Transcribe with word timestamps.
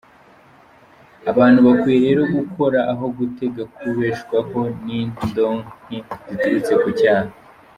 Abantu 1.31 1.59
bakwiye 1.67 2.05
rero 2.07 2.23
gukora 2.35 2.79
aho 2.91 3.05
gutega 3.17 3.61
kubeshwaho 3.77 4.59
n’indonke 4.83 5.97
ziturutse 6.33 6.73
ku 6.81 6.89
cyaha". 6.99 7.31